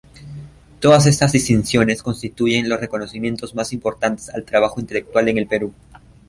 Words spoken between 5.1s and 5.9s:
en el Perú.